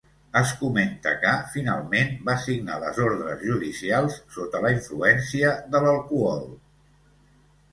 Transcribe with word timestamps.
Es 0.39 0.51
comenta 0.59 1.11
que, 1.25 1.33
finalment, 1.55 2.15
va 2.31 2.35
signar 2.45 2.79
les 2.85 2.97
ordres 3.09 3.43
judicials 3.49 4.17
sota 4.39 4.63
la 4.65 4.73
influència 4.79 5.53
de 5.77 5.83
l'alcohol. 5.85 6.43